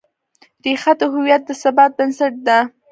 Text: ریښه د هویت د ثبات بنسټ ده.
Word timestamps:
ریښه 0.63 0.93
د 0.99 1.01
هویت 1.13 1.41
د 1.45 1.49
ثبات 1.61 1.91
بنسټ 1.97 2.33
ده. 2.47 2.57